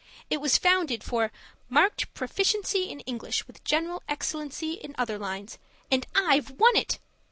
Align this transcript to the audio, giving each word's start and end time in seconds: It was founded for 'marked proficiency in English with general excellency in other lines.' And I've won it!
It 0.31 0.41
was 0.41 0.57
founded 0.57 1.03
for 1.03 1.31
'marked 1.69 2.11
proficiency 2.15 2.89
in 2.89 3.01
English 3.01 3.45
with 3.45 3.63
general 3.63 4.01
excellency 4.09 4.73
in 4.73 4.95
other 4.97 5.19
lines.' 5.19 5.59
And 5.91 6.07
I've 6.15 6.49
won 6.59 6.75
it! 6.75 6.97